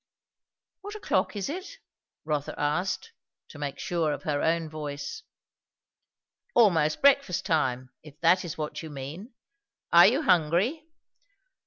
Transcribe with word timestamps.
"What 0.81 0.95
o'clock 0.95 1.35
is 1.35 1.47
it?" 1.47 1.77
Rotha 2.25 2.59
asked, 2.59 3.11
to 3.49 3.59
make 3.59 3.77
sure 3.77 4.11
of 4.11 4.23
her 4.23 4.41
own 4.41 4.67
voice. 4.67 5.21
"Almost 6.55 7.03
breakfast 7.03 7.45
time, 7.45 7.91
if 8.01 8.19
that 8.21 8.43
is 8.43 8.57
what 8.57 8.81
you 8.81 8.89
mean. 8.89 9.35
Are 9.93 10.07
you 10.07 10.23
hungry?" 10.23 10.87